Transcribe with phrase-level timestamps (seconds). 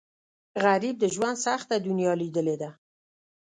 [0.63, 2.69] غریب د ژوند سخته دنیا لیدلې ده